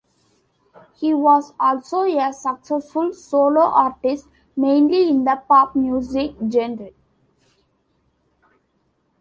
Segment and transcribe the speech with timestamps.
[0.99, 4.27] He was also a successful solo artist,
[4.57, 6.89] mainly in the pop music genre.